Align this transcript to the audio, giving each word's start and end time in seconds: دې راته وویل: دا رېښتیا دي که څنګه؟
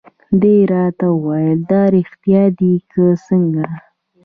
دې 0.41 0.57
راته 0.73 1.05
وویل: 1.13 1.59
دا 1.71 1.81
رېښتیا 1.93 2.43
دي 2.59 2.73
که 2.91 3.03
څنګه؟ 3.27 3.65